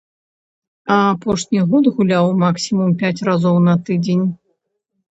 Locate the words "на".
3.71-3.81